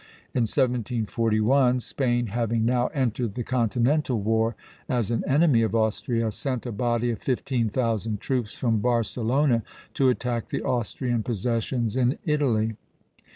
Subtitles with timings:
[0.33, 4.55] In 1741, Spain, having now entered the continental war
[4.89, 9.61] as an enemy of Austria, sent a body of fifteen thousand troops from Barcelona
[9.93, 12.77] to attack the Austrian possessions in Italy.